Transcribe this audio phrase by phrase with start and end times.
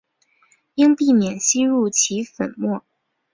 [0.73, 2.83] 应避免吸入其粉末。